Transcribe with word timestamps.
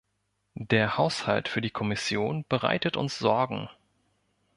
Der 0.55 0.97
Haushalt 0.97 1.47
für 1.47 1.61
die 1.61 1.69
Kommission 1.69 2.43
bereitet 2.49 2.97
uns 2.97 3.19
Sorgen. 3.19 3.69